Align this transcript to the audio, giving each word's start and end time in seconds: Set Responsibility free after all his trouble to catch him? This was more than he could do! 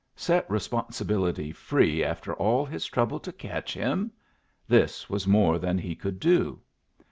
Set 0.15 0.49
Responsibility 0.49 1.51
free 1.51 2.03
after 2.03 2.33
all 2.33 2.65
his 2.65 2.87
trouble 2.87 3.19
to 3.19 3.31
catch 3.31 3.75
him? 3.75 4.11
This 4.67 5.11
was 5.11 5.27
more 5.27 5.59
than 5.59 5.77
he 5.77 5.93
could 5.93 6.19
do! 6.19 6.59